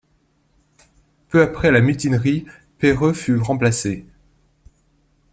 Peu 1.29 1.43
après 1.43 1.69
la 1.69 1.79
mutinerie, 1.79 2.47
Pereue 2.79 3.13
fut 3.13 3.37
remplacé. 3.37 4.03